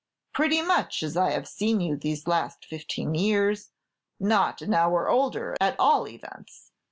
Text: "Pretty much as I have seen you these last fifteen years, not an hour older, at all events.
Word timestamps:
"Pretty 0.33 0.63
much 0.63 1.03
as 1.03 1.15
I 1.15 1.29
have 1.29 1.47
seen 1.47 1.79
you 1.79 1.95
these 1.95 2.25
last 2.25 2.65
fifteen 2.65 3.13
years, 3.13 3.69
not 4.19 4.59
an 4.63 4.73
hour 4.73 5.07
older, 5.07 5.55
at 5.61 5.79
all 5.79 6.07
events. 6.07 6.71